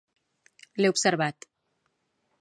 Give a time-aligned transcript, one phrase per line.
[0.81, 1.47] L'he observat.